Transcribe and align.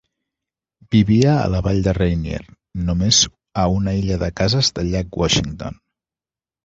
Vivia 0.95 1.33
a 1.41 1.43
la 1.55 1.59
vall 1.67 1.81
de 1.87 1.93
Rainier, 1.97 2.39
només 2.87 3.19
a 3.65 3.67
una 3.75 3.93
illa 4.01 4.21
de 4.25 4.31
cases 4.43 4.73
del 4.79 4.91
llac 4.95 5.21
Washington. 5.25 5.79